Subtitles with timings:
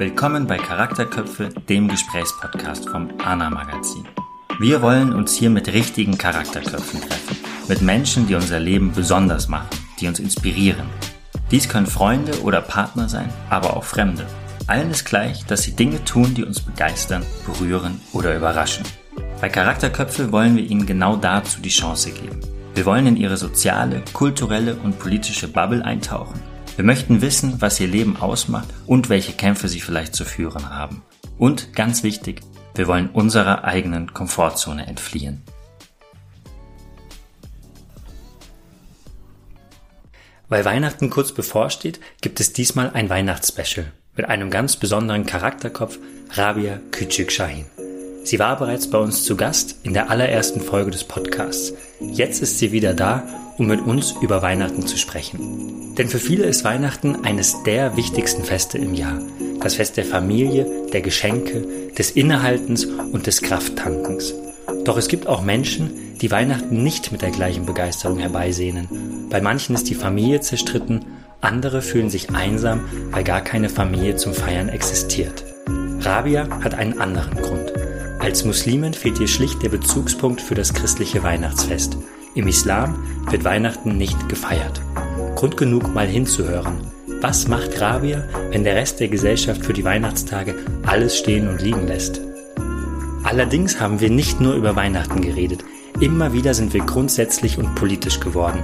[0.00, 4.08] Willkommen bei Charakterköpfe, dem Gesprächspodcast vom ANA Magazin.
[4.58, 7.36] Wir wollen uns hier mit richtigen Charakterköpfen treffen,
[7.68, 9.68] mit Menschen, die unser Leben besonders machen,
[10.00, 10.86] die uns inspirieren.
[11.50, 14.24] Dies können Freunde oder Partner sein, aber auch Fremde.
[14.66, 18.86] Allen ist gleich, dass sie Dinge tun, die uns begeistern, berühren oder überraschen.
[19.42, 22.40] Bei Charakterköpfe wollen wir ihnen genau dazu die Chance geben.
[22.72, 26.39] Wir wollen in ihre soziale, kulturelle und politische Bubble eintauchen.
[26.80, 31.02] Wir möchten wissen, was ihr Leben ausmacht und welche Kämpfe sie vielleicht zu führen haben.
[31.36, 32.40] Und ganz wichtig,
[32.74, 35.42] wir wollen unserer eigenen Komfortzone entfliehen.
[40.48, 45.98] Weil Weihnachten kurz bevorsteht, gibt es diesmal ein Weihnachtsspecial mit einem ganz besonderen Charakterkopf,
[46.30, 47.66] Rabia Küçük Şahin.
[48.22, 51.72] Sie war bereits bei uns zu Gast in der allerersten Folge des Podcasts.
[52.00, 53.22] Jetzt ist sie wieder da,
[53.56, 55.94] um mit uns über Weihnachten zu sprechen.
[55.96, 59.20] Denn für viele ist Weihnachten eines der wichtigsten Feste im Jahr.
[59.60, 64.34] Das Fest der Familie, der Geschenke, des Innehaltens und des Krafttankens.
[64.84, 69.28] Doch es gibt auch Menschen, die Weihnachten nicht mit der gleichen Begeisterung herbeisehnen.
[69.30, 71.04] Bei manchen ist die Familie zerstritten,
[71.40, 75.44] andere fühlen sich einsam, weil gar keine Familie zum Feiern existiert.
[76.00, 77.72] Rabia hat einen anderen Grund.
[78.20, 81.96] Als Muslimin fehlt ihr schlicht der Bezugspunkt für das christliche Weihnachtsfest.
[82.34, 84.82] Im Islam wird Weihnachten nicht gefeiert.
[85.36, 86.86] Grund genug, mal hinzuhören.
[87.22, 91.86] Was macht Rabia, wenn der Rest der Gesellschaft für die Weihnachtstage alles stehen und liegen
[91.86, 92.20] lässt?
[93.24, 95.64] Allerdings haben wir nicht nur über Weihnachten geredet.
[95.98, 98.62] Immer wieder sind wir grundsätzlich und politisch geworden.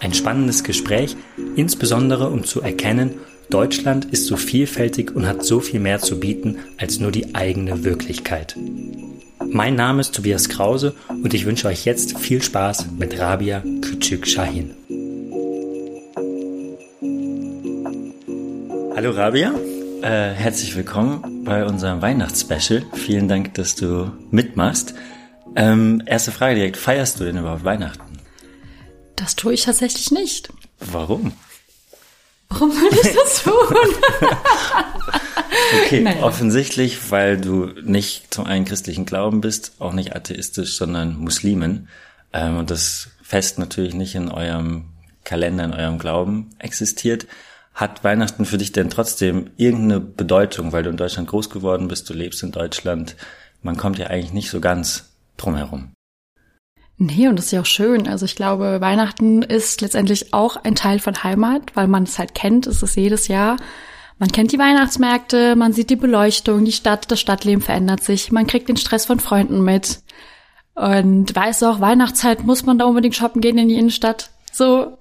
[0.00, 1.16] Ein spannendes Gespräch,
[1.54, 3.14] insbesondere um zu erkennen,
[3.50, 7.82] Deutschland ist so vielfältig und hat so viel mehr zu bieten als nur die eigene
[7.82, 8.54] Wirklichkeit.
[9.50, 14.26] Mein Name ist Tobias Krause und ich wünsche euch jetzt viel Spaß mit Rabia Küçük
[14.26, 14.74] Shahin.
[18.94, 19.54] Hallo Rabia,
[20.02, 22.84] äh, herzlich willkommen bei unserem Weihnachtsspecial.
[22.92, 24.94] Vielen Dank, dass du mitmachst.
[25.56, 28.18] Ähm, erste Frage direkt, feierst du denn überhaupt Weihnachten?
[29.16, 30.50] Das tue ich tatsächlich nicht.
[30.80, 31.32] Warum?
[32.48, 33.52] Warum würde ich das tun?
[35.84, 36.22] okay, naja.
[36.22, 41.88] offensichtlich, weil du nicht zum einen christlichen Glauben bist, auch nicht atheistisch, sondern Muslimen.
[42.32, 44.86] Ähm, und das Fest natürlich nicht in eurem
[45.24, 47.26] Kalender, in eurem Glauben existiert.
[47.74, 52.08] Hat Weihnachten für dich denn trotzdem irgendeine Bedeutung, weil du in Deutschland groß geworden bist,
[52.08, 53.14] du lebst in Deutschland?
[53.62, 55.92] Man kommt ja eigentlich nicht so ganz drumherum.
[56.98, 58.08] Nee, und das ist ja auch schön.
[58.08, 62.34] Also ich glaube, Weihnachten ist letztendlich auch ein Teil von Heimat, weil man es halt
[62.34, 63.56] kennt, es ist jedes Jahr.
[64.18, 68.48] Man kennt die Weihnachtsmärkte, man sieht die Beleuchtung, die Stadt, das Stadtleben verändert sich, man
[68.48, 70.00] kriegt den Stress von Freunden mit.
[70.74, 74.30] Und weiß auch, Weihnachtszeit muss man da unbedingt shoppen gehen in die Innenstadt.
[74.52, 74.98] So.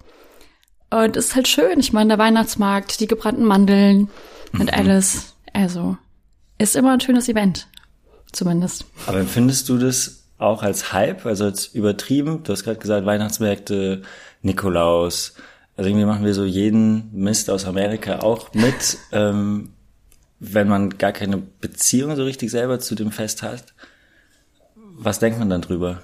[0.91, 1.79] Und es ist halt schön.
[1.79, 4.09] Ich meine, der Weihnachtsmarkt, die gebrannten Mandeln
[4.53, 4.73] und mhm.
[4.73, 5.35] alles.
[5.51, 5.97] Also,
[6.59, 7.67] ist immer ein schönes Event.
[8.31, 8.85] Zumindest.
[9.07, 12.43] Aber empfindest du das auch als Hype, also als übertrieben.
[12.43, 14.03] Du hast gerade gesagt, Weihnachtsmärkte,
[14.41, 15.33] Nikolaus.
[15.75, 19.69] Also irgendwie machen wir so jeden Mist aus Amerika auch mit, ähm,
[20.39, 23.73] wenn man gar keine Beziehung so richtig selber zu dem Fest hat.
[24.75, 26.01] Was denkt man dann drüber?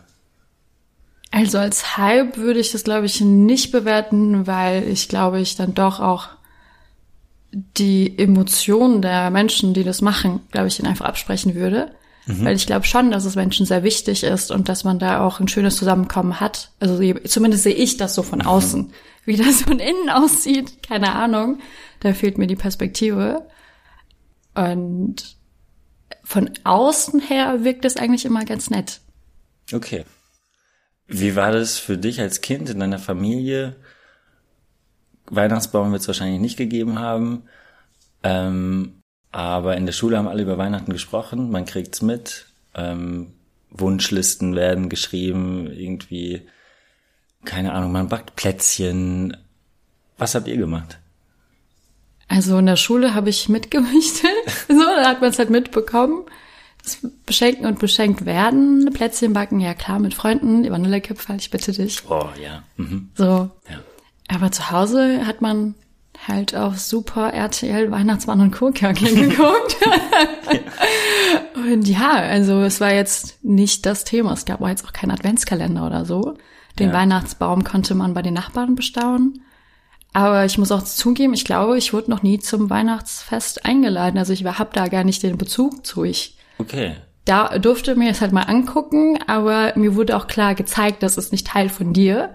[1.31, 5.73] Also als Hype würde ich das, glaube ich, nicht bewerten, weil ich glaube, ich dann
[5.73, 6.29] doch auch
[7.51, 11.91] die Emotionen der Menschen, die das machen, glaube ich, ihnen einfach absprechen würde.
[12.25, 12.45] Mhm.
[12.45, 15.39] Weil ich glaube schon, dass es Menschen sehr wichtig ist und dass man da auch
[15.39, 16.71] ein schönes Zusammenkommen hat.
[16.79, 18.47] Also zumindest sehe ich das so von mhm.
[18.47, 18.93] außen.
[19.25, 21.59] Wie das von innen aussieht, keine Ahnung.
[21.99, 23.47] Da fehlt mir die Perspektive.
[24.53, 25.37] Und
[26.23, 29.01] von außen her wirkt es eigentlich immer ganz nett.
[29.71, 30.05] Okay.
[31.07, 33.75] Wie war das für dich als Kind in deiner Familie?
[35.25, 37.43] Weihnachtsbaum wird es wahrscheinlich nicht gegeben haben.
[38.23, 39.02] Ähm,
[39.33, 42.45] aber in der Schule haben alle über Weihnachten gesprochen, man kriegt's mit.
[42.75, 43.33] Ähm,
[43.71, 46.43] Wunschlisten werden geschrieben, irgendwie,
[47.43, 49.35] keine Ahnung, man backt Plätzchen.
[50.19, 50.99] Was habt ihr gemacht?
[52.27, 54.23] Also in der Schule habe ich mitgemischt.
[54.67, 56.25] so, da hat man es halt mitbekommen.
[56.83, 62.03] Das Beschenken und beschenkt werden, Plätzchen backen, ja klar, mit Freunden, Vanillekipferl, ich bitte dich.
[62.07, 62.61] Oh, ja.
[62.77, 63.09] Mhm.
[63.15, 63.49] So.
[63.67, 63.79] Ja.
[64.27, 65.73] Aber zu Hause hat man
[66.27, 69.77] halt auf Super RTL Weihnachtsmann und Kurkärchen geguckt.
[71.55, 74.33] und ja, also es war jetzt nicht das Thema.
[74.33, 76.35] Es gab auch jetzt auch keinen Adventskalender oder so.
[76.79, 76.93] Den ja.
[76.93, 79.43] Weihnachtsbaum konnte man bei den Nachbarn bestaunen.
[80.13, 84.19] Aber ich muss auch zugeben, ich glaube, ich wurde noch nie zum Weihnachtsfest eingeladen.
[84.19, 86.03] Also ich habe da gar nicht den Bezug zu.
[86.03, 86.95] Ich okay.
[87.25, 91.31] da durfte mir das halt mal angucken, aber mir wurde auch klar gezeigt, das ist
[91.31, 92.33] nicht Teil von dir.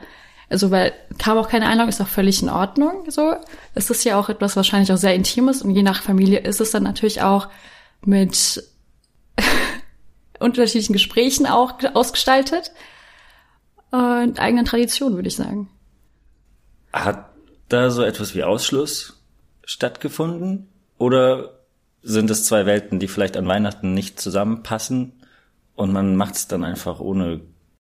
[0.51, 3.11] Also, weil kam auch keine Einladung, ist auch völlig in Ordnung.
[3.11, 3.35] So,
[3.75, 6.71] es ist ja auch etwas wahrscheinlich auch sehr Intimes und je nach Familie ist es
[6.71, 7.49] dann natürlich auch
[8.03, 8.63] mit
[10.39, 12.73] unterschiedlichen Gesprächen auch ausgestaltet
[13.91, 15.69] und eigenen Traditionen, würde ich sagen.
[16.93, 17.31] Hat
[17.69, 19.23] da so etwas wie Ausschluss
[19.65, 20.69] stattgefunden?
[20.97, 21.59] Oder
[22.03, 25.13] sind es zwei Welten, die vielleicht an Weihnachten nicht zusammenpassen
[25.75, 27.41] und man macht es dann einfach ohne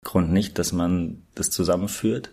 [0.04, 2.32] Grund nicht, dass man das zusammenführt?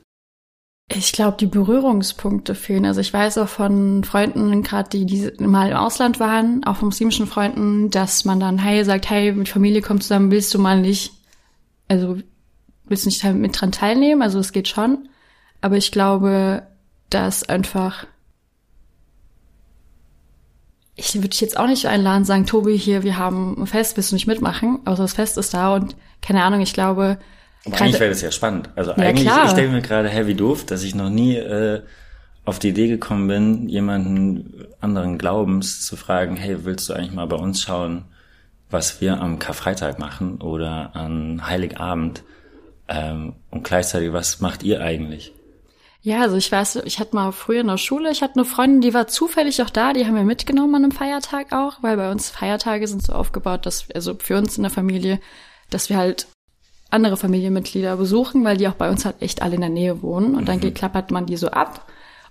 [0.91, 2.87] Ich glaube, die Berührungspunkte fehlen.
[2.87, 6.89] Also ich weiß auch von Freunden, gerade die, die mal im Ausland waren, auch von
[6.89, 10.81] muslimischen Freunden, dass man dann, hey, sagt, hey, mit Familie kommt zusammen, willst du mal
[10.81, 11.13] nicht,
[11.89, 12.17] also
[12.87, 14.23] willst du nicht mit dran teilnehmen?
[14.23, 15.09] Also es geht schon.
[15.61, 16.67] Aber ich glaube,
[17.11, 18.07] dass einfach
[20.99, 24.11] ich würde dich jetzt auch nicht einladen, sagen, Tobi, hier, wir haben ein Fest, willst
[24.11, 24.81] du nicht mitmachen?
[24.85, 27.19] Außer das Fest ist da und keine Ahnung, ich glaube,
[27.67, 28.71] aber eigentlich wäre das ja spannend.
[28.77, 29.47] Also ja, eigentlich, klar.
[29.47, 31.83] ich denke mir gerade, hä, wie doof, dass ich noch nie äh,
[32.45, 37.27] auf die Idee gekommen bin, jemanden anderen Glaubens zu fragen, hey, willst du eigentlich mal
[37.27, 38.05] bei uns schauen,
[38.71, 42.23] was wir am Karfreitag machen oder an Heiligabend?
[42.89, 45.35] Ähm, und gleichzeitig, was macht ihr eigentlich?
[46.01, 48.81] Ja, also ich weiß, ich hatte mal früher in der Schule, ich hatte eine Freundin,
[48.81, 52.11] die war zufällig auch da, die haben wir mitgenommen an einem Feiertag auch, weil bei
[52.11, 55.21] uns Feiertage sind so aufgebaut, dass, also für uns in der Familie,
[55.71, 56.29] dass wir halt
[56.91, 60.35] andere Familienmitglieder besuchen, weil die auch bei uns halt echt alle in der Nähe wohnen.
[60.35, 60.75] Und dann mhm.
[60.75, 61.87] klappert man die so ab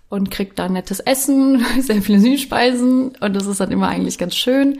[0.09, 3.15] und kriegt da nettes Essen, sehr viele Süßspeisen.
[3.19, 4.79] Und das ist dann immer eigentlich ganz schön,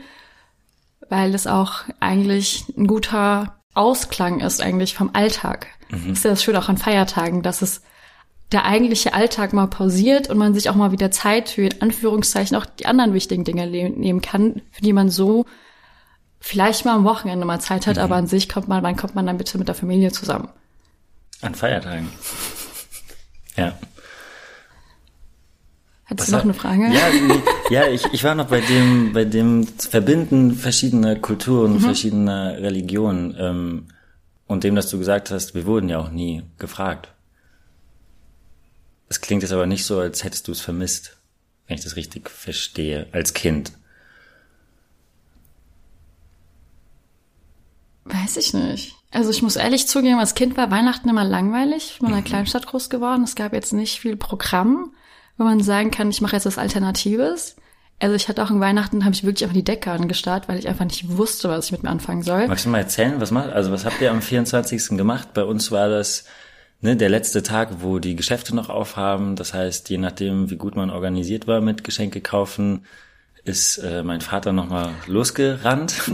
[1.08, 5.68] weil es auch eigentlich ein guter Ausklang ist eigentlich vom Alltag.
[5.90, 6.12] Mhm.
[6.12, 7.82] ist ja das Schöne auch an Feiertagen, dass es
[8.50, 12.56] der eigentliche Alltag mal pausiert und man sich auch mal wieder Zeit für in Anführungszeichen
[12.56, 15.44] auch die anderen wichtigen Dinge nehmen kann, für die man so
[16.40, 18.02] vielleicht mal am Wochenende mal Zeit hat, mhm.
[18.02, 20.48] aber an sich kommt man, wann kommt man dann bitte mit der Familie zusammen?
[21.40, 22.08] An Feiertagen.
[23.56, 23.78] ja.
[26.06, 26.88] Hattest du noch eine Frage?
[26.90, 27.10] Ja,
[27.70, 31.80] ja ich, ich war noch bei dem, bei dem Verbinden verschiedener Kulturen, mhm.
[31.80, 33.88] verschiedener Religionen ähm,
[34.46, 37.08] und dem, dass du gesagt hast, wir wurden ja auch nie gefragt.
[39.10, 41.18] Es klingt jetzt aber nicht so, als hättest du es vermisst,
[41.66, 43.72] wenn ich das richtig verstehe, als Kind.
[48.08, 48.94] Weiß ich nicht.
[49.10, 51.92] Also ich muss ehrlich zugeben, als Kind war Weihnachten immer langweilig.
[51.92, 52.26] Ich bin in einer mhm.
[52.26, 53.22] Kleinstadt groß geworden.
[53.22, 54.92] Es gab jetzt nicht viel Programm,
[55.38, 57.56] wo man sagen kann, ich mache jetzt was Alternatives.
[58.00, 60.68] Also ich hatte auch in Weihnachten, habe ich wirklich einfach die Decke angestarrt, weil ich
[60.68, 62.46] einfach nicht wusste, was ich mit mir anfangen soll.
[62.46, 64.96] Magst du mal erzählen, was macht, also was habt ihr am 24.
[64.96, 65.34] gemacht?
[65.34, 66.24] Bei uns war das
[66.80, 69.34] ne, der letzte Tag, wo die Geschäfte noch aufhaben.
[69.34, 72.84] Das heißt, je nachdem, wie gut man organisiert war mit Geschenke kaufen,
[73.44, 76.10] ist äh, mein Vater nochmal losgerannt.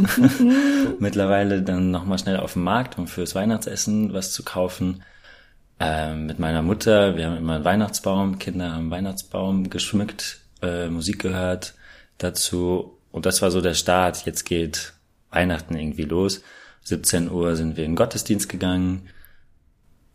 [0.99, 5.03] Mittlerweile dann nochmal schnell auf den Markt, um fürs Weihnachtsessen was zu kaufen.
[5.81, 10.89] Ähm, mit meiner Mutter, wir haben immer einen Weihnachtsbaum, Kinder haben einen Weihnachtsbaum geschmückt, äh,
[10.89, 11.75] Musik gehört
[12.19, 12.99] dazu.
[13.11, 14.25] Und das war so der Start.
[14.27, 14.93] Jetzt geht
[15.31, 16.43] Weihnachten irgendwie los.
[16.85, 19.09] 17 Uhr sind wir in den Gottesdienst gegangen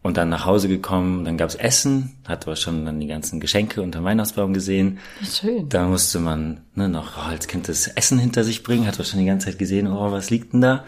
[0.10, 3.84] und dann nach Hause gekommen, dann gab's Essen, hat aber schon dann die ganzen Geschenke
[3.84, 4.98] unter dem Weihnachtsbaum gesehen.
[5.24, 5.70] Schön.
[5.70, 9.20] Da musste man ne, noch oh, als Kind das Essen hinter sich bringen, hat schon
[9.20, 10.84] die ganze Zeit gesehen, oh, was liegt denn da?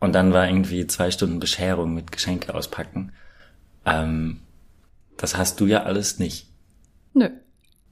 [0.00, 3.12] Und dann war irgendwie zwei Stunden Bescherung mit Geschenke auspacken.
[3.86, 4.40] Ähm,
[5.16, 6.48] das hast du ja alles nicht.
[7.12, 7.28] Nö.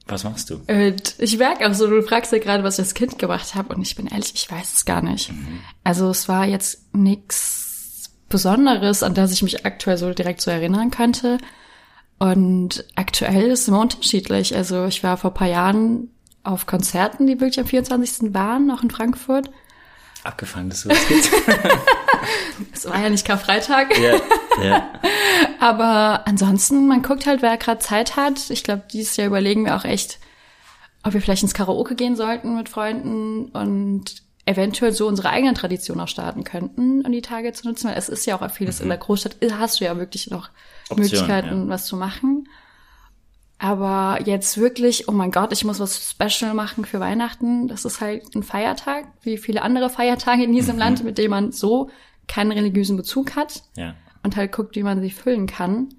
[0.07, 0.59] Was machst du?
[0.67, 3.73] Äh, ich merke auch so, du fragst ja gerade, was ich als Kind gemacht habe
[3.73, 5.31] und ich bin ehrlich, ich weiß es gar nicht.
[5.31, 5.61] Mhm.
[5.85, 7.62] Also es war jetzt nix
[8.33, 11.37] Besonderes, an das ich mich aktuell so direkt so erinnern könnte.
[12.17, 14.55] Und aktuell ist es immer unterschiedlich.
[14.55, 16.09] Also ich war vor paar Jahren
[16.43, 18.33] auf Konzerten, die wirklich am 24.
[18.33, 19.51] waren, auch in Frankfurt.
[20.23, 21.29] Abgefahren, dass sowas gibt.
[22.71, 23.97] Es war ja nicht Karfreitag.
[23.97, 24.19] Ja,
[24.63, 24.89] ja.
[25.59, 28.49] Aber ansonsten, man guckt halt, wer gerade Zeit hat.
[28.49, 30.19] Ich glaube, dieses Jahr überlegen wir auch echt,
[31.03, 35.99] ob wir vielleicht ins Karaoke gehen sollten mit Freunden und eventuell so unsere eigene Tradition
[35.99, 38.83] auch starten könnten, um die Tage zu nutzen, weil es ist ja auch vieles mhm.
[38.83, 40.49] in der Großstadt, hast du ja wirklich noch
[40.89, 41.69] Option, Möglichkeiten, ja.
[41.69, 42.47] was zu machen.
[43.57, 47.69] Aber jetzt wirklich, oh mein Gott, ich muss was Special machen für Weihnachten.
[47.69, 50.79] Das ist halt ein Feiertag, wie viele andere Feiertage in diesem mhm.
[50.79, 51.89] Land, mit dem man so
[52.27, 53.63] keinen religiösen Bezug hat.
[53.77, 53.95] Ja.
[54.21, 55.89] Und halt guckt, wie man sie füllen kann.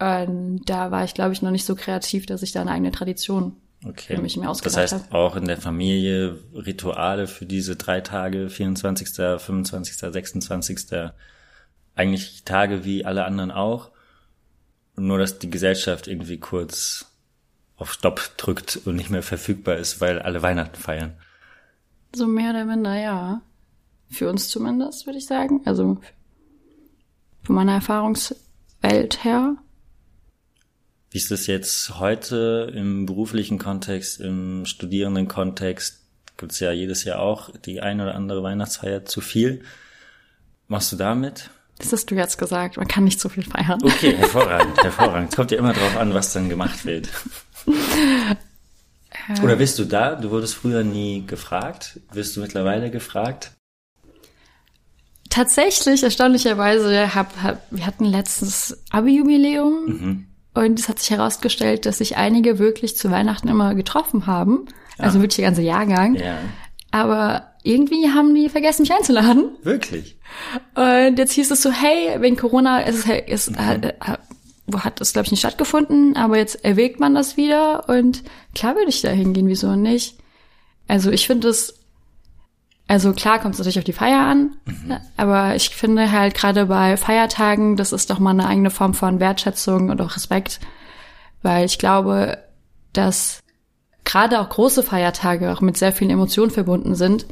[0.00, 2.90] Und da war ich, glaube ich, noch nicht so kreativ, dass ich da eine eigene
[2.90, 3.56] Tradition
[3.88, 4.20] Okay.
[4.20, 5.14] Mich mir das heißt habe.
[5.14, 10.78] auch in der Familie Rituale für diese drei Tage, 24., 25., 26.
[11.94, 13.90] Eigentlich Tage wie alle anderen auch.
[14.96, 17.06] Nur, dass die Gesellschaft irgendwie kurz
[17.76, 21.14] auf Stopp drückt und nicht mehr verfügbar ist, weil alle Weihnachten feiern.
[22.14, 23.42] So mehr oder minder, ja.
[24.08, 25.60] Für uns zumindest, würde ich sagen.
[25.64, 25.98] Also
[27.42, 29.56] von meiner Erfahrungswelt her.
[31.16, 36.02] Wie ist das jetzt heute im beruflichen Kontext, im studierenden Kontext?
[36.36, 39.62] Gibt es ja jedes Jahr auch die ein oder andere Weihnachtsfeier zu viel.
[40.68, 41.48] Machst du damit?
[41.78, 42.76] Das hast du jetzt gesagt.
[42.76, 43.82] Man kann nicht zu viel feiern.
[43.82, 45.30] Okay, hervorragend, hervorragend.
[45.30, 47.08] Es kommt ja immer drauf an, was dann gemacht wird.
[49.42, 50.16] Oder bist du da?
[50.16, 51.98] Du wurdest früher nie gefragt.
[52.12, 53.52] Wirst du mittlerweile gefragt?
[55.30, 60.26] Tatsächlich, erstaunlicherweise, hab, hab, wir hatten letztens Abi-Jubiläum mhm.
[60.56, 64.64] Und es hat sich herausgestellt, dass sich einige wirklich zu Weihnachten immer getroffen haben.
[64.96, 66.14] Also wirklich der ganze Jahrgang.
[66.14, 66.38] Ja.
[66.90, 69.50] Aber irgendwie haben die vergessen, mich einzuladen.
[69.62, 70.16] Wirklich?
[70.74, 73.58] Und jetzt hieß es so, hey, wegen Corona, es ist, es mhm.
[73.58, 73.94] hat,
[74.72, 78.22] hat das, glaube ich, nicht stattgefunden, aber jetzt erwägt man das wieder und
[78.54, 80.16] klar würde ich da hingehen, wieso nicht?
[80.88, 81.74] Also ich finde es,
[82.88, 84.96] also klar kommt es natürlich auf die Feier an, mhm.
[85.16, 89.18] aber ich finde halt gerade bei Feiertagen, das ist doch mal eine eigene Form von
[89.18, 90.60] Wertschätzung und auch Respekt,
[91.42, 92.38] weil ich glaube,
[92.92, 93.40] dass
[94.04, 97.26] gerade auch große Feiertage auch mit sehr vielen Emotionen verbunden sind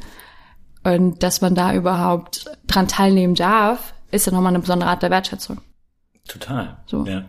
[0.83, 5.09] und dass man da überhaupt dran teilnehmen darf, ist ja nochmal eine besondere Art der
[5.09, 5.61] Wertschätzung.
[6.27, 6.77] Total.
[6.85, 7.05] So.
[7.05, 7.25] Ja.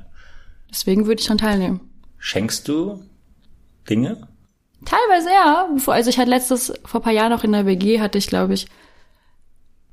[0.69, 1.81] Deswegen würde ich dran teilnehmen.
[2.19, 3.05] Schenkst du
[3.89, 4.27] Dinge?
[4.85, 5.69] Teilweise ja.
[5.87, 8.67] Also ich hatte letztes, vor paar Jahren noch in der WG, hatte ich, glaube ich,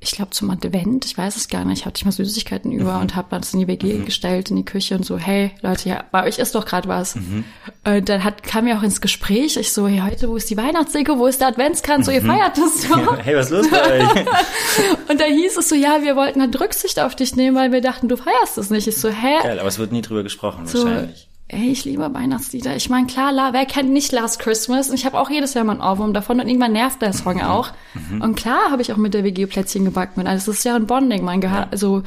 [0.04, 3.02] ich glaube zum Advent, ich weiß es gar nicht, hatte ich mal Süßigkeiten über mhm.
[3.02, 4.06] und habe das in die WG mhm.
[4.06, 7.16] gestellt, in die Küche und so, hey Leute, ja, bei euch ist doch gerade was.
[7.16, 7.46] Mhm.
[7.86, 10.58] Und dann hat, kam mir auch ins Gespräch, ich so, hey, heute, wo ist die
[10.58, 12.28] Weihnachtsdeko, wo ist der Adventskranz, so, ihr mhm.
[12.28, 13.18] feiert das doch.
[13.24, 14.26] hey, was ist los bei euch?
[15.10, 17.82] und da hieß es so, ja, wir wollten halt Rücksicht auf dich nehmen, weil wir
[17.82, 18.88] dachten, du feierst es nicht.
[18.88, 19.38] Ich so, hä?
[19.42, 22.76] Geil, aber es wird nie drüber gesprochen, so, wahrscheinlich ey, ich liebe Weihnachtslieder.
[22.76, 24.90] Ich meine, klar, la, wer kennt nicht Last Christmas?
[24.90, 27.36] Und ich habe auch jedes Jahr mal einen Ohrwurm davon und irgendwann nervt der Song
[27.36, 27.42] mhm.
[27.42, 27.72] auch.
[27.94, 28.22] Mhm.
[28.22, 30.22] Und klar habe ich auch mit der WG Plätzchen gebacken.
[30.22, 31.24] Und also, das ist ja ein Bonding.
[31.24, 31.68] Man ja.
[31.72, 32.04] also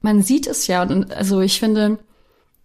[0.00, 0.82] man sieht es ja.
[0.82, 1.98] Und also ich finde,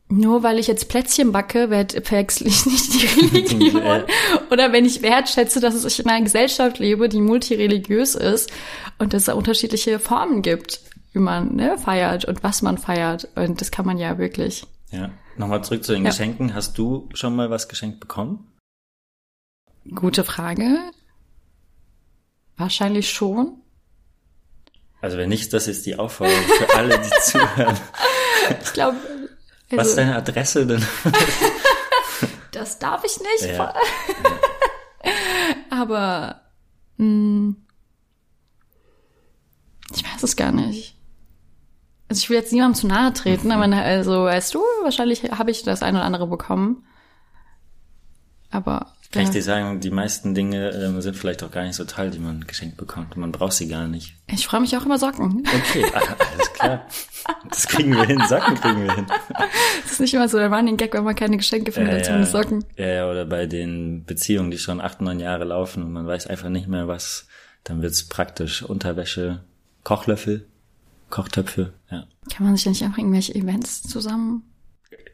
[0.08, 1.68] nur weil ich jetzt Plätzchen backe,
[2.04, 3.08] verwechsel ich nicht die
[3.38, 4.04] Religion.
[4.52, 8.52] Oder wenn ich wertschätze, dass ich in einer Gesellschaft lebe, die multireligiös ist
[9.00, 10.82] und dass es unterschiedliche Formen gibt,
[11.14, 13.28] wie man ne, feiert und was man feiert.
[13.36, 14.66] Und das kann man ja wirklich.
[14.96, 15.12] Ja.
[15.36, 16.12] Nochmal zurück zu den ja.
[16.12, 16.54] Geschenken.
[16.54, 18.52] Hast du schon mal was geschenkt bekommen?
[19.94, 20.78] Gute Frage.
[22.56, 23.62] Wahrscheinlich schon.
[25.02, 27.78] Also wenn nicht, das ist die Aufforderung für alle, die zuhören.
[28.64, 28.98] Ich glaube.
[29.72, 30.86] Also, was ist deine Adresse denn?
[32.52, 33.54] das darf ich nicht.
[33.54, 33.74] Ja.
[35.70, 36.42] Aber
[36.98, 37.66] mh, hm,
[39.94, 40.95] ich weiß es gar nicht.
[42.08, 45.64] Also ich will jetzt niemandem zu nahe treten, aber also weißt du, wahrscheinlich habe ich
[45.64, 46.86] das eine oder andere bekommen.
[48.52, 51.86] Aber kann ich dir sagen, die meisten Dinge ähm, sind vielleicht auch gar nicht so
[51.86, 53.16] toll, die man geschenkt bekommt.
[53.16, 54.14] Man braucht sie gar nicht.
[54.28, 55.42] Ich freue mich auch über Socken.
[55.48, 56.02] Okay, ah,
[56.34, 56.86] alles klar.
[57.50, 58.22] Das kriegen wir hin.
[58.28, 59.06] Socken kriegen wir hin.
[59.84, 62.34] Das ist nicht immer so der Running Gag, wenn man keine Geschenke findet, äh, zumindest
[62.34, 62.66] Socken.
[62.76, 66.28] Ja, ja, oder bei den Beziehungen, die schon acht, neun Jahre laufen und man weiß
[66.28, 67.28] einfach nicht mehr was,
[67.64, 68.64] dann wird's praktisch.
[68.64, 69.44] Unterwäsche,
[69.86, 70.46] Kochlöffel.
[71.10, 72.08] Kochtöpfe, ja.
[72.34, 74.44] Kann man sich ja nicht einfach irgendwelche Events zusammen?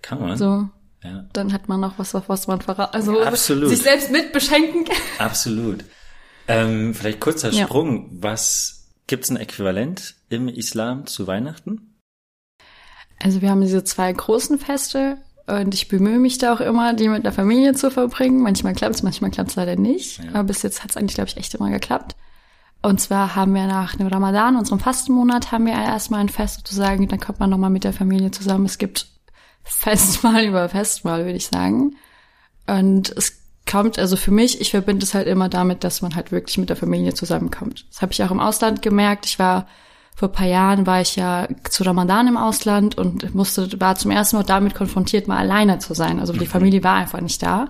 [0.01, 0.37] Kann man.
[0.37, 0.69] So.
[1.03, 1.25] Ja.
[1.33, 2.93] Dann hat man noch was, was man verraten.
[2.93, 3.69] Also Absolut.
[3.69, 4.85] sich selbst mit beschenken.
[5.17, 5.83] Absolut.
[6.47, 8.03] Ähm, vielleicht kurzer Sprung.
[8.03, 8.23] Ja.
[8.23, 11.99] Was gibt's ein Äquivalent im Islam zu Weihnachten?
[13.19, 15.17] Also wir haben diese zwei großen Feste
[15.47, 18.41] und ich bemühe mich da auch immer, die mit der Familie zu verbringen.
[18.41, 20.19] Manchmal klappt's, manchmal klappt's leider nicht.
[20.19, 20.29] Ja.
[20.29, 22.15] Aber bis jetzt hat's eigentlich, glaube ich, echt immer geklappt.
[22.81, 27.07] Und zwar haben wir nach dem Ramadan, unserem Fastenmonat, haben wir erstmal ein Fest sozusagen,
[27.07, 28.65] dann kommt man nochmal mit der Familie zusammen.
[28.65, 29.07] Es gibt
[29.63, 31.95] Festmahl über Festmahl, würde ich sagen.
[32.65, 36.31] Und es kommt, also für mich, ich verbinde es halt immer damit, dass man halt
[36.31, 37.85] wirklich mit der Familie zusammenkommt.
[37.89, 39.27] Das habe ich auch im Ausland gemerkt.
[39.27, 39.67] Ich war
[40.15, 44.35] vor paar Jahren war ich ja zu Ramadan im Ausland und musste, war zum ersten
[44.35, 46.19] Mal damit konfrontiert, mal alleine zu sein.
[46.19, 46.49] Also die mhm.
[46.49, 47.69] Familie war einfach nicht da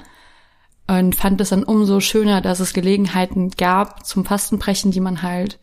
[0.91, 5.57] und fand es dann umso schöner, dass es Gelegenheiten gab zum Fastenbrechen, die man halt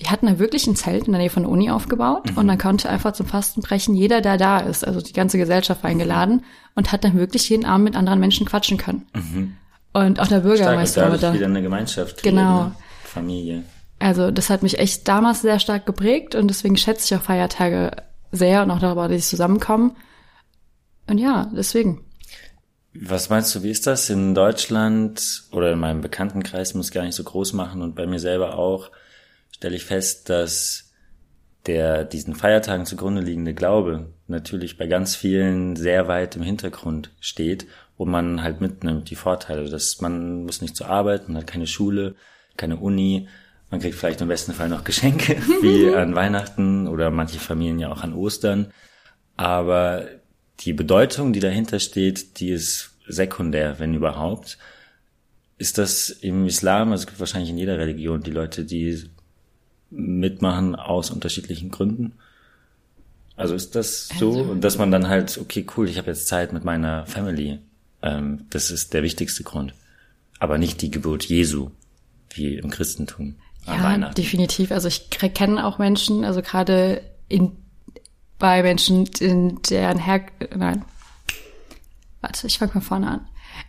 [0.00, 2.38] die hatten da wirklich ein Zelt in der Nähe von der Uni aufgebaut mhm.
[2.38, 5.90] und dann konnte einfach zum Fastenbrechen jeder, der da ist, also die ganze Gesellschaft war
[5.90, 6.42] eingeladen mhm.
[6.74, 9.06] und hat dann wirklich jeden Abend mit anderen Menschen quatschen können.
[9.14, 9.56] Mhm.
[9.92, 11.34] Und auch der Bürgermeister war da.
[11.34, 12.22] wieder eine Gemeinschaft.
[12.22, 12.60] Genau.
[12.60, 13.62] Eine Familie.
[13.98, 17.90] Also das hat mich echt damals sehr stark geprägt und deswegen schätze ich auch Feiertage
[18.32, 19.96] sehr und auch darüber, dass sie zusammenkommen.
[21.06, 22.06] Und ja, deswegen.
[22.92, 27.14] Was meinst du, wie ist das in Deutschland oder in meinem Bekanntenkreis, muss gar nicht
[27.14, 28.90] so groß machen und bei mir selber auch,
[29.52, 30.90] stelle ich fest, dass
[31.66, 37.66] der diesen Feiertagen zugrunde liegende Glaube natürlich bei ganz vielen sehr weit im Hintergrund steht
[37.96, 41.66] und man halt mitnimmt die Vorteile, dass man muss nicht zur Arbeit, man hat keine
[41.66, 42.14] Schule,
[42.56, 43.28] keine Uni,
[43.70, 47.92] man kriegt vielleicht im besten Fall noch Geschenke, wie an Weihnachten oder manche Familien ja
[47.92, 48.72] auch an Ostern.
[49.36, 50.06] Aber
[50.60, 54.58] die Bedeutung, die dahinter steht, die ist sekundär, wenn überhaupt.
[55.58, 59.04] Ist das im Islam, also es gibt wahrscheinlich in jeder Religion die Leute, die
[59.90, 62.12] mitmachen aus unterschiedlichen Gründen.
[63.36, 66.52] Also ist das so, also, dass man dann halt, okay, cool, ich habe jetzt Zeit
[66.52, 67.58] mit meiner Family.
[68.02, 69.74] Ähm, das ist der wichtigste Grund.
[70.38, 71.70] Aber nicht die Geburt Jesu,
[72.30, 73.36] wie im Christentum.
[73.66, 74.72] Ja, definitiv.
[74.72, 77.56] Also ich kenne auch Menschen, also gerade in
[78.40, 80.22] bei Menschen, in deren Her
[80.56, 80.84] nein.
[82.20, 83.28] Warte, ich fange mal vorne an.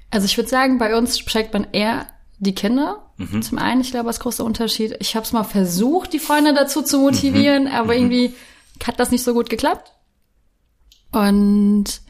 [0.10, 2.08] Also ich würde sagen, bei uns schreckt man eher
[2.40, 3.12] die Kinder.
[3.18, 3.44] Mhm.
[3.44, 4.96] Zum einen, ich glaube, das große Unterschied.
[5.00, 7.72] Ich habe es mal versucht, die Freunde dazu zu motivieren, mhm.
[7.72, 8.00] aber mhm.
[8.00, 8.34] irgendwie
[8.86, 9.92] hat das nicht so gut geklappt.
[11.12, 12.01] Und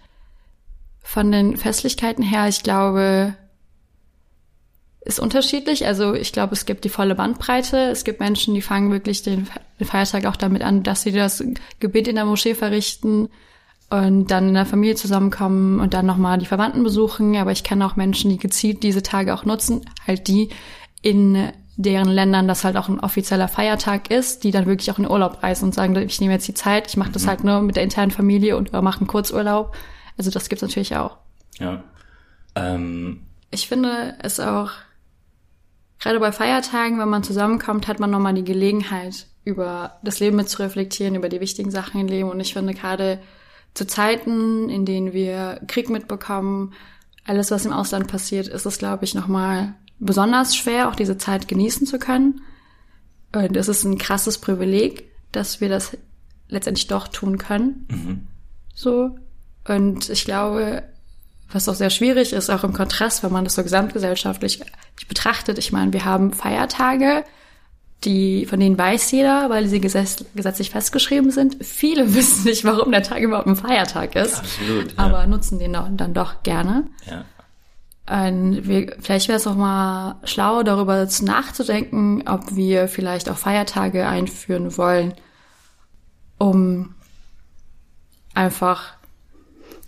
[1.02, 3.36] von den Festlichkeiten her, ich glaube,
[5.04, 5.86] ist unterschiedlich.
[5.86, 7.78] Also ich glaube, es gibt die volle Bandbreite.
[7.90, 9.48] Es gibt Menschen, die fangen wirklich den
[9.82, 11.44] Feiertag auch damit an, dass sie das
[11.80, 13.30] Gebet in der Moschee verrichten
[13.90, 17.36] und dann in der Familie zusammenkommen und dann nochmal die Verwandten besuchen.
[17.38, 20.50] Aber ich kenne auch Menschen, die gezielt diese Tage auch nutzen, halt die
[21.02, 25.10] in deren Ländern das halt auch ein offizieller Feiertag ist, die dann wirklich auch in
[25.10, 27.28] Urlaub reisen und sagen, ich nehme jetzt die Zeit, ich mache das mhm.
[27.28, 29.76] halt nur mit der internen Familie und wir machen Kurzurlaub.
[30.16, 31.18] Also das gibt's natürlich auch.
[31.58, 31.84] Ja.
[32.56, 33.22] Ähm.
[33.50, 34.72] Ich finde es auch
[36.02, 40.50] gerade bei Feiertagen, wenn man zusammenkommt, hat man nochmal die Gelegenheit, über das Leben mit
[40.50, 42.30] zu reflektieren, über die wichtigen Sachen im Leben.
[42.30, 43.20] Und ich finde gerade
[43.74, 46.74] zu Zeiten, in denen wir Krieg mitbekommen,
[47.26, 51.48] alles, was im Ausland passiert, ist es, glaube ich, nochmal besonders schwer, auch diese Zeit
[51.48, 52.42] genießen zu können.
[53.34, 55.98] Und es ist ein krasses Privileg, dass wir das
[56.50, 57.88] letztendlich doch tun können.
[57.90, 58.28] Mhm.
[58.74, 59.18] So.
[59.68, 60.84] Und ich glaube,
[61.54, 64.62] was auch sehr schwierig ist, auch im Kontrast, wenn man das so gesamtgesellschaftlich
[65.08, 65.58] betrachtet.
[65.58, 67.24] Ich meine, wir haben Feiertage,
[68.04, 71.64] die, von denen weiß jeder, weil sie gesetz, gesetzlich festgeschrieben sind.
[71.64, 74.40] Viele wissen nicht, warum der Tag überhaupt ein Feiertag ist.
[74.40, 74.92] Absolut.
[74.94, 74.98] Ja.
[74.98, 76.88] Aber nutzen den dann doch gerne.
[77.10, 77.26] Ja.
[78.10, 84.08] Und wir, vielleicht wäre es auch mal schlau, darüber nachzudenken, ob wir vielleicht auch Feiertage
[84.08, 85.14] einführen wollen,
[86.38, 86.96] um
[88.34, 88.96] einfach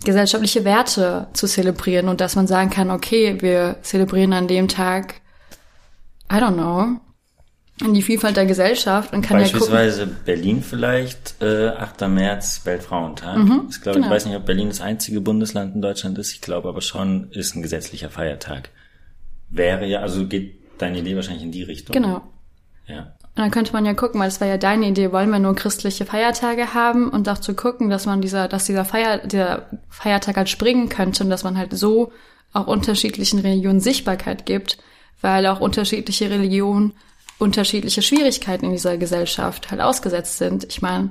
[0.04, 5.16] gesellschaftliche Werte zu zelebrieren und dass man sagen kann, okay, wir zelebrieren an dem Tag,
[6.30, 7.00] I don't know,
[7.80, 12.08] die Vielfalt der Gesellschaft und kann Beispielsweise ja Berlin vielleicht, äh, 8.
[12.08, 13.36] März, Weltfrauentag.
[13.36, 14.06] Mhm, ich glaube, genau.
[14.06, 16.32] ich weiß nicht, ob Berlin das einzige Bundesland in Deutschland ist.
[16.32, 18.70] Ich glaube aber schon, ist ein gesetzlicher Feiertag.
[19.50, 21.94] Wäre ja, also geht deine Idee wahrscheinlich in die Richtung.
[21.94, 22.22] Genau.
[22.86, 23.14] Ja.
[23.36, 25.56] Und dann könnte man ja gucken, weil das war ja deine Idee, wollen wir nur
[25.56, 30.36] christliche Feiertage haben und auch zu gucken, dass man dieser, dass dieser Feier, dieser Feiertag
[30.36, 32.12] halt springen könnte und dass man halt so
[32.52, 34.78] auch unterschiedlichen Religionen Sichtbarkeit gibt,
[35.20, 36.92] weil auch unterschiedliche Religionen
[37.38, 40.64] unterschiedliche Schwierigkeiten in dieser Gesellschaft halt ausgesetzt sind.
[40.70, 41.10] Ich meine,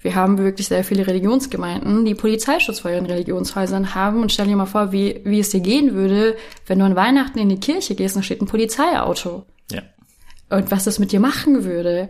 [0.00, 4.56] wir haben wirklich sehr viele Religionsgemeinden, die Polizeischutz vor ihren Religionshäusern haben und stell dir
[4.56, 6.36] mal vor, wie, wie es dir gehen würde,
[6.66, 9.46] wenn du an Weihnachten in die Kirche gehst und da steht ein Polizeiauto.
[10.50, 12.08] Und was das mit dir machen würde.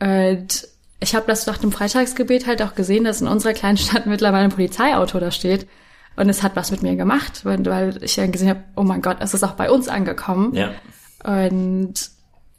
[0.00, 0.68] Und
[1.00, 4.44] ich habe das nach dem Freitagsgebet halt auch gesehen, dass in unserer kleinen Stadt mittlerweile
[4.44, 5.66] ein Polizeiauto da steht.
[6.16, 9.18] Und es hat was mit mir gemacht, weil ich dann gesehen habe, oh mein Gott,
[9.20, 10.54] es ist auch bei uns angekommen.
[10.54, 10.70] Ja.
[11.22, 11.94] Und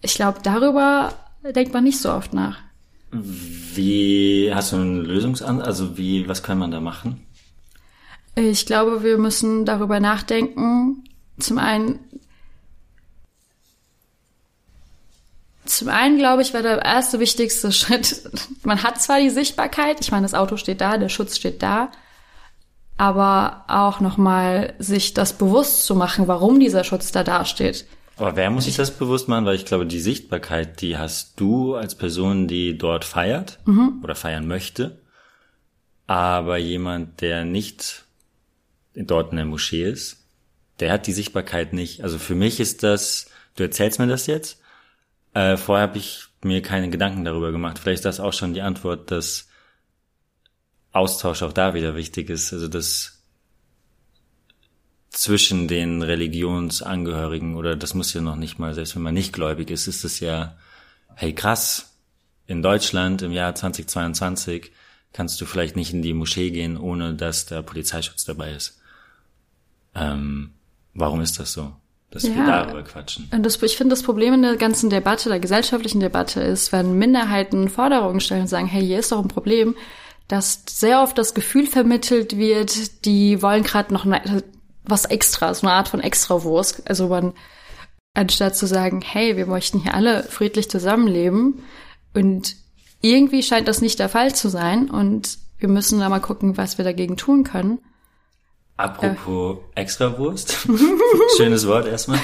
[0.02, 1.14] ich glaube, darüber
[1.56, 2.60] denkt man nicht so oft nach.
[3.12, 5.66] Wie hast du einen Lösungsansatz?
[5.66, 7.26] Also wie, was kann man da machen?
[8.36, 11.04] Ich glaube, wir müssen darüber nachdenken.
[11.40, 12.00] Zum einen,
[15.78, 18.24] Zum einen, glaube ich, war der erste wichtigste Schritt,
[18.64, 21.92] man hat zwar die Sichtbarkeit, ich meine, das Auto steht da, der Schutz steht da,
[22.98, 27.86] aber auch nochmal sich das bewusst zu machen, warum dieser Schutz da dasteht.
[28.16, 29.46] Aber wer muss sich das bewusst machen?
[29.46, 34.02] Weil ich glaube, die Sichtbarkeit, die hast du als Person, die dort feiert mhm.
[34.04, 34.98] oder feiern möchte.
[36.08, 38.06] Aber jemand, der nicht
[38.96, 40.26] dort in der Moschee ist,
[40.80, 42.02] der hat die Sichtbarkeit nicht.
[42.02, 44.60] Also für mich ist das, du erzählst mir das jetzt,
[45.38, 47.78] äh, vorher habe ich mir keine Gedanken darüber gemacht.
[47.78, 49.48] Vielleicht ist das auch schon die Antwort, dass
[50.92, 52.54] Austausch auch da wieder wichtig ist.
[52.54, 53.24] Also dass
[55.12, 59.70] zwischen den Religionsangehörigen oder das muss ja noch nicht mal, selbst wenn man nicht gläubig
[59.70, 60.58] ist, ist es ja,
[61.14, 61.98] hey krass,
[62.48, 64.72] in Deutschland im Jahr 2022
[65.14, 68.80] kannst du vielleicht nicht in die Moschee gehen, ohne dass der Polizeischutz dabei ist.
[69.94, 70.54] Ähm,
[70.94, 71.76] warum ist das so?
[72.12, 72.36] Dass ja.
[72.36, 73.30] wir darüber quatschen.
[73.32, 76.98] Und das, ich finde, das Problem in der ganzen Debatte, der gesellschaftlichen Debatte ist, wenn
[76.98, 79.76] Minderheiten Forderungen stellen und sagen, hey, hier ist doch ein Problem,
[80.28, 84.44] dass sehr oft das Gefühl vermittelt wird, die wollen gerade noch eine,
[84.84, 86.90] was Extras, eine Art von Extrawurst.
[86.90, 87.34] Also man,
[88.14, 91.64] anstatt zu sagen, hey, wir möchten hier alle friedlich zusammenleben
[92.14, 92.56] und
[93.02, 96.78] irgendwie scheint das nicht der Fall zu sein und wir müssen da mal gucken, was
[96.78, 97.80] wir dagegen tun können.
[98.78, 99.82] Apropos äh.
[99.82, 100.68] Extrawurst.
[101.38, 102.20] Schönes Wort erstmal.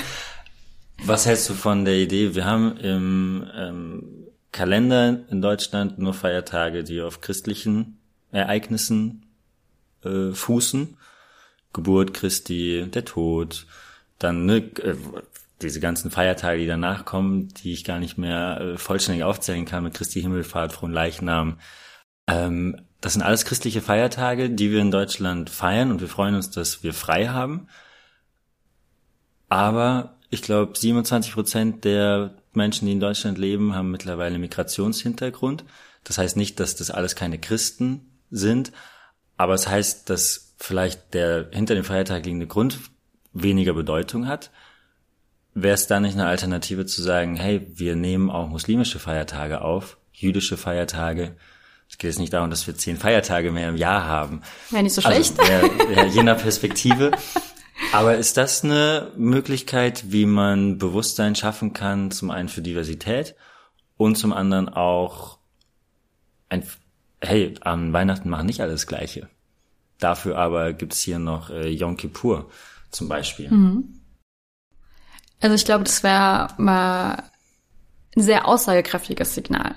[1.04, 2.36] Was hältst du von der Idee?
[2.36, 8.00] Wir haben im ähm, Kalender in Deutschland nur Feiertage, die auf christlichen
[8.32, 9.26] Ereignissen
[10.04, 10.98] äh, fußen.
[11.74, 13.66] Geburt Christi, der Tod,
[14.20, 14.96] dann ne, äh,
[15.62, 19.84] diese ganzen Feiertage, die danach kommen, die ich gar nicht mehr äh, vollständig aufzählen kann,
[19.84, 21.60] mit Christi Himmelfahrt, Frohen Leichnam.
[22.28, 26.52] Ähm, das sind alles christliche Feiertage, die wir in Deutschland feiern und wir freuen uns,
[26.52, 27.68] dass wir frei haben.
[29.50, 35.66] Aber ich glaube, 27 Prozent der Menschen, die in Deutschland leben, haben mittlerweile Migrationshintergrund.
[36.06, 38.72] Das heißt nicht, dass das alles keine Christen sind,
[39.36, 42.80] aber es heißt, dass vielleicht der hinter dem Feiertag liegende Grund
[43.34, 44.50] weniger Bedeutung hat.
[45.54, 49.98] Wäre es da nicht eine Alternative zu sagen, hey, wir nehmen auch muslimische Feiertage auf,
[50.14, 51.36] jüdische Feiertage.
[51.94, 54.42] Es geht jetzt nicht darum, dass wir zehn Feiertage mehr im Jahr haben.
[54.72, 55.40] Wäre nicht so also, schlecht.
[55.40, 57.12] Also, wär je nach Perspektive.
[57.92, 63.36] Aber ist das eine Möglichkeit, wie man Bewusstsein schaffen kann, zum einen für Diversität
[63.96, 65.38] und zum anderen auch
[66.50, 66.64] ein,
[67.22, 69.30] hey, an Weihnachten machen nicht alles Gleiche.
[70.00, 72.50] Dafür aber gibt's hier noch äh, Yom Kippur
[72.90, 73.52] zum Beispiel.
[73.52, 74.02] Mhm.
[75.42, 77.22] Also ich glaube, das wäre mal
[78.16, 79.76] ein sehr aussagekräftiges Signal.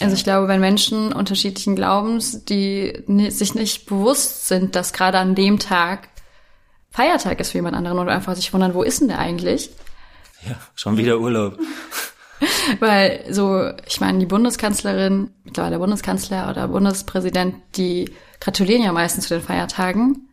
[0.00, 5.34] Also ich glaube, wenn Menschen unterschiedlichen Glaubens, die sich nicht bewusst sind, dass gerade an
[5.34, 6.08] dem Tag
[6.90, 9.70] Feiertag ist für jemand anderen oder einfach sich wundern, wo ist denn der eigentlich?
[10.46, 11.58] Ja, schon wieder Urlaub.
[12.80, 19.34] Weil so, ich meine, die Bundeskanzlerin, mittlerweile Bundeskanzler oder Bundespräsident, die gratulieren ja meistens zu
[19.34, 20.28] den Feiertagen.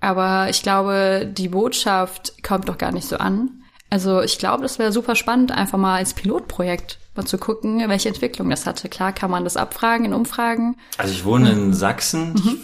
[0.00, 3.62] Aber ich glaube, die Botschaft kommt doch gar nicht so an.
[3.90, 8.08] Also ich glaube, das wäre super spannend, einfach mal als Pilotprojekt mal zu gucken, welche
[8.08, 8.88] Entwicklung das hatte.
[8.88, 10.76] Klar kann man das abfragen in Umfragen.
[10.96, 12.32] Also ich wohne in Sachsen.
[12.32, 12.58] Mhm.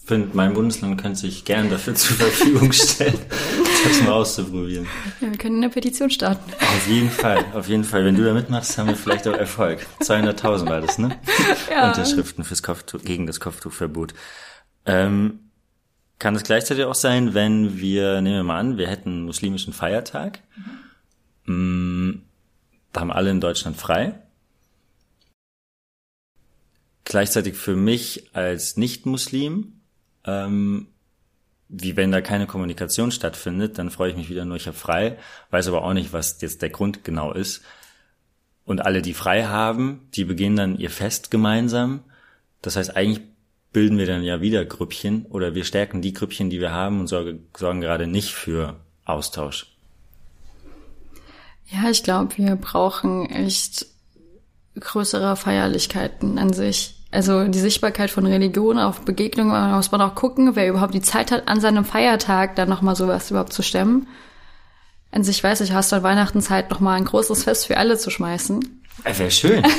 [0.00, 3.18] Ich finde, mein Bundesland könnte sich gern dafür zur Verfügung stellen,
[3.84, 4.86] das mal auszuprobieren.
[5.20, 6.50] Ja, wir können eine Petition starten.
[6.60, 8.06] Auf jeden Fall, auf jeden Fall.
[8.06, 9.86] Wenn du da mitmachst, haben wir vielleicht auch Erfolg.
[10.00, 11.18] 200.000 war das, ne?
[11.70, 11.88] Ja.
[11.88, 14.14] Unterschriften fürs Kopftuch, gegen das Kopftuchverbot.
[14.86, 15.40] Ähm,
[16.18, 19.74] kann es gleichzeitig auch sein, wenn wir, nehmen wir mal an, wir hätten einen muslimischen
[19.74, 20.40] Feiertag,
[21.44, 22.22] mhm.
[22.92, 24.14] Da haben alle in Deutschland frei.
[27.04, 29.80] Gleichzeitig für mich als Nicht-Muslim,
[30.24, 30.88] ähm,
[31.68, 35.18] wie wenn da keine Kommunikation stattfindet, dann freue ich mich wieder nur, ich habe frei,
[35.50, 37.62] weiß aber auch nicht, was jetzt der Grund genau ist.
[38.64, 42.04] Und alle, die frei haben, die beginnen dann ihr Fest gemeinsam.
[42.60, 43.26] Das heißt, eigentlich
[43.72, 47.06] bilden wir dann ja wieder Grüppchen oder wir stärken die Grüppchen, die wir haben und
[47.06, 49.77] sorge, sorgen gerade nicht für Austausch.
[51.70, 53.86] Ja, ich glaube, wir brauchen echt
[54.78, 56.94] größere Feierlichkeiten an sich.
[57.10, 61.02] Also die Sichtbarkeit von Religion auf Begegnungen, da muss man auch gucken, wer überhaupt die
[61.02, 64.06] Zeit hat, an seinem Feiertag dann nochmal sowas überhaupt zu stemmen.
[65.10, 67.96] An sich weiß ich, hast du an Weihnachten Zeit, nochmal ein großes Fest für alle
[67.96, 68.82] zu schmeißen.
[69.04, 69.64] Wäre schön.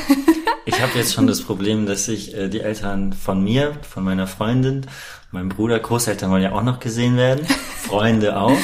[0.65, 4.27] Ich habe jetzt schon das Problem, dass ich äh, die Eltern von mir, von meiner
[4.27, 4.85] Freundin,
[5.31, 8.55] meinem Bruder, Großeltern wollen ja auch noch gesehen werden, Freunde auch.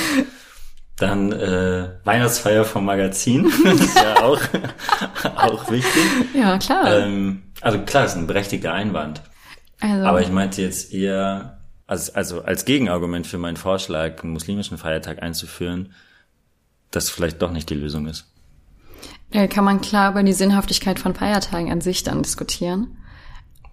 [0.98, 4.40] Dann äh, Weihnachtsfeier vom Magazin, das ist ja auch,
[5.36, 6.04] auch wichtig.
[6.34, 7.00] Ja, klar.
[7.00, 9.22] Ähm, also klar, ist ein berechtigter Einwand.
[9.82, 10.06] Also.
[10.06, 15.22] Aber ich meinte jetzt eher, also, also als Gegenargument für meinen Vorschlag, einen muslimischen Feiertag
[15.22, 15.94] einzuführen,
[16.92, 18.32] dass vielleicht doch nicht die Lösung ist.
[19.34, 22.98] Ja, kann man klar über die Sinnhaftigkeit von Feiertagen an sich dann diskutieren.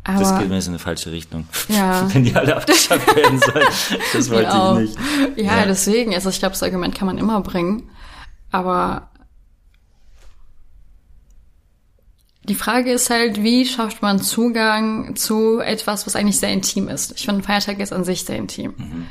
[0.04, 1.46] Aber, das geht mir jetzt in eine falsche Richtung.
[1.68, 2.08] Ja.
[2.12, 3.66] Wenn die alle abgeschafft werden sollen.
[4.12, 5.38] Das wollte ich nicht.
[5.38, 6.12] Ja, ja, deswegen.
[6.14, 7.88] Also ich glaube, das Argument kann man immer bringen.
[8.50, 9.10] Aber
[12.44, 17.12] die Frage ist halt, wie schafft man Zugang zu etwas, was eigentlich sehr intim ist?
[17.12, 18.74] Ich finde, Feiertag ist an sich sehr intim.
[18.76, 19.06] Mhm.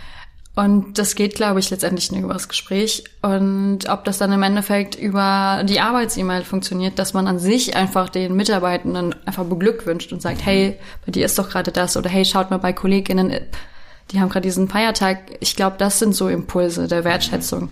[0.61, 3.03] Und das geht, glaube ich, letztendlich nur über das Gespräch.
[3.23, 8.09] Und ob das dann im Endeffekt über die Arbeits-E-Mail funktioniert, dass man an sich einfach
[8.09, 12.25] den Mitarbeitenden einfach beglückwünscht und sagt, hey, bei dir ist doch gerade das oder hey,
[12.25, 13.33] schaut mal bei Kolleginnen,
[14.11, 15.35] die haben gerade diesen Feiertag.
[15.39, 17.71] Ich glaube, das sind so Impulse der Wertschätzung.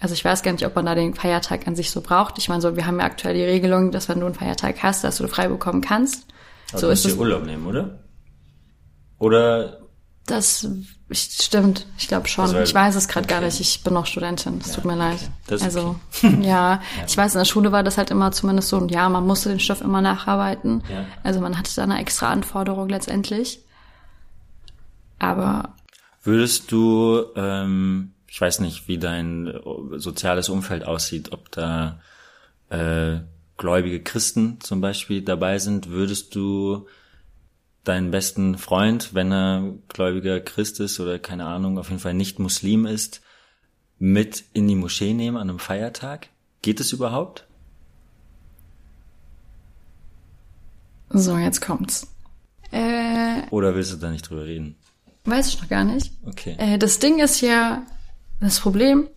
[0.00, 2.38] Also ich weiß gar nicht, ob man da den Feiertag an sich so braucht.
[2.38, 5.04] Ich meine, so, wir haben ja aktuell die Regelung, dass wenn du einen Feiertag hast,
[5.04, 6.26] dass du frei bekommen kannst.
[6.72, 8.00] Aber so du musst ist dir Urlaub nehmen, oder?
[9.20, 9.78] Oder
[10.26, 10.66] das
[11.10, 12.44] stimmt, ich glaube schon.
[12.44, 13.34] Also, ich weiß es gerade okay.
[13.34, 13.60] gar nicht.
[13.60, 14.58] Ich bin noch Studentin.
[14.60, 15.18] Es ja, tut mir leid.
[15.46, 15.62] Okay.
[15.62, 16.38] also okay.
[16.42, 18.78] ja, ich weiß, in der Schule war das halt immer zumindest so.
[18.78, 20.82] Und ja, man musste den Stoff immer nacharbeiten.
[20.90, 21.04] Ja.
[21.22, 23.60] Also man hatte da eine extra Anforderung letztendlich.
[25.18, 25.74] Aber
[26.22, 29.52] würdest du, ähm, ich weiß nicht, wie dein
[29.96, 32.00] soziales Umfeld aussieht, ob da
[32.70, 33.18] äh,
[33.56, 36.86] gläubige Christen zum Beispiel dabei sind, würdest du
[37.84, 42.38] deinen besten Freund, wenn er gläubiger Christ ist oder keine Ahnung, auf jeden Fall nicht
[42.38, 43.20] Muslim ist,
[43.98, 46.28] mit in die Moschee nehmen an einem Feiertag?
[46.62, 47.46] Geht es überhaupt?
[51.10, 52.08] So, jetzt kommt's.
[52.72, 54.76] Äh, Oder willst du da nicht drüber reden?
[55.26, 56.12] weiß ich noch gar nicht.
[56.26, 56.56] Okay.
[56.58, 57.82] Äh, das Ding ist ja,
[58.40, 59.08] das Problem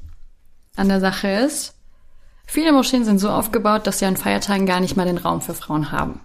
[0.76, 1.76] an der Sache ist,
[2.46, 5.54] viele Moscheen sind so aufgebaut, dass sie an Feiertagen gar nicht mal den Raum für
[5.54, 6.22] Frauen haben.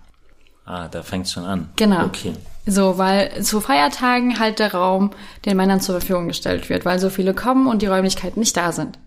[0.64, 1.70] Ah, da fängt's schon an.
[1.76, 2.04] Genau.
[2.04, 2.32] Okay.
[2.66, 5.10] So, weil zu Feiertagen halt der Raum
[5.44, 8.70] den Männern zur Verfügung gestellt wird, weil so viele kommen und die Räumlichkeiten nicht da
[8.70, 8.98] sind.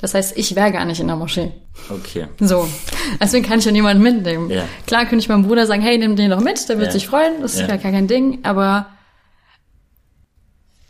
[0.00, 1.52] Das heißt, ich wäre gar nicht in der Moschee.
[1.88, 2.26] Okay.
[2.40, 2.68] So,
[3.20, 4.50] deswegen kann ich ja niemanden mitnehmen.
[4.50, 4.64] Ja.
[4.88, 6.92] Klar könnte ich meinem Bruder sagen, hey, nimm den doch mit, der wird Ja.
[6.92, 7.66] sich freuen, das ist Ja.
[7.68, 8.86] gar kein Ding, aber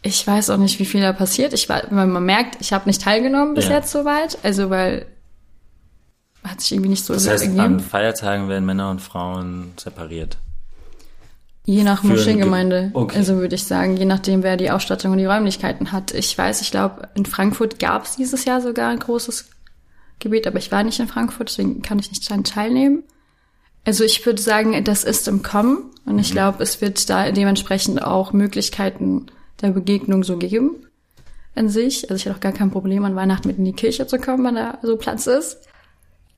[0.00, 1.52] ich weiß auch nicht, wie viel da passiert.
[1.52, 3.72] Ich man merkt, ich habe nicht teilgenommen bis Ja.
[3.76, 5.06] jetzt soweit, also weil
[6.44, 7.60] hat sich irgendwie nicht so Das heißt, ergeben.
[7.60, 10.38] an Feiertagen werden Männer und Frauen separiert.
[11.64, 12.02] Je nach.
[12.02, 13.16] Ge- Okay.
[13.18, 16.12] Also würde ich sagen, je nachdem, wer die Ausstattung und die Räumlichkeiten hat.
[16.12, 19.48] Ich weiß, ich glaube, in Frankfurt gab es dieses Jahr sogar ein großes
[20.18, 23.04] Gebiet, aber ich war nicht in Frankfurt, deswegen kann ich nicht daran teilnehmen.
[23.84, 26.18] Also ich würde sagen, das ist im Kommen und Mhm.
[26.20, 29.26] ich glaube, es wird da dementsprechend auch Möglichkeiten
[29.60, 30.86] der Begegnung so geben
[31.54, 32.04] an sich.
[32.10, 34.44] Also ich hätte auch gar kein Problem, an Weihnachten mit in die Kirche zu kommen,
[34.44, 35.58] wenn da so Platz ist.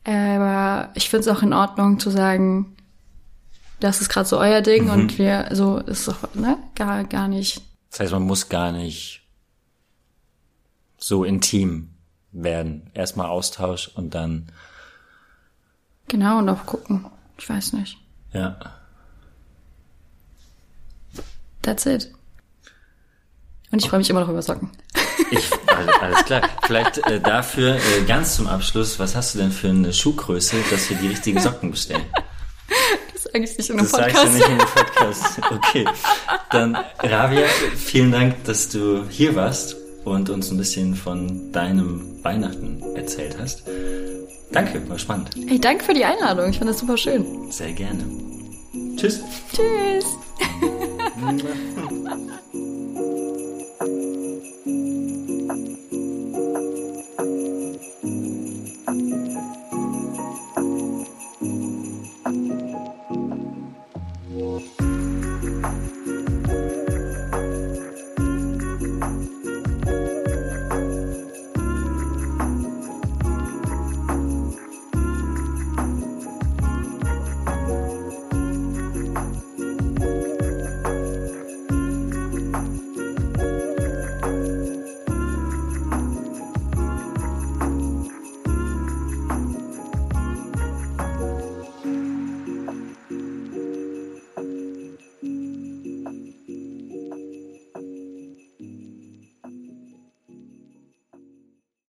[0.04, 2.76] Aber ich finde es auch in Ordnung zu sagen,
[3.80, 7.62] das ist gerade so euer Ding und wir, so ist doch, ne, gar, gar nicht.
[7.90, 9.22] Das heißt, man muss gar nicht
[10.98, 11.90] so intim
[12.32, 12.90] werden.
[12.94, 14.50] Erstmal Austausch und dann,
[16.08, 17.06] Genau, und auch gucken.
[17.38, 17.96] Ich weiß nicht.
[18.32, 18.56] ja.
[21.62, 22.12] That's it.
[23.70, 24.70] Und ich freue mich immer noch über Socken.
[25.30, 26.42] Ich, alles, alles klar.
[26.64, 30.88] Vielleicht äh, dafür äh, ganz zum Abschluss, was hast du denn für eine Schuhgröße, dass
[30.90, 32.02] wir die richtigen Socken bestellen?
[33.12, 34.34] Das sage ich nicht in einem Das sagst du Podcast.
[34.34, 35.40] nicht in dem Podcast.
[35.50, 35.84] Okay.
[36.50, 42.82] Dann, Rabia, vielen Dank, dass du hier warst und uns ein bisschen von deinem Weihnachten
[42.94, 43.62] erzählt hast.
[44.52, 45.30] Danke, war spannend.
[45.48, 46.50] Hey, danke für die Einladung.
[46.50, 47.50] Ich fand das super schön.
[47.50, 48.04] Sehr gerne.
[48.96, 49.20] Tschüss.
[49.52, 50.04] Tschüss.